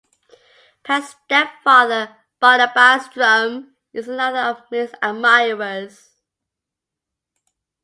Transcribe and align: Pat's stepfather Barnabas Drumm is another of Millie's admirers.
Pat's 0.83 1.11
stepfather 1.25 2.15
Barnabas 2.39 3.07
Drumm 3.13 3.75
is 3.93 4.07
another 4.07 4.39
of 4.39 4.63
Millie's 4.71 4.95
admirers. 4.99 6.09